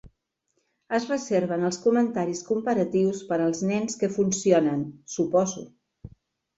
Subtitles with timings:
[0.97, 4.85] Es reserven els comentaris comparatius per als nens que funcionen,
[5.19, 5.71] suposo.